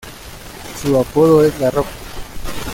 Su 0.81 0.97
apodo 0.97 1.45
es 1.45 1.59
La 1.59 1.69
Roca. 1.69 1.89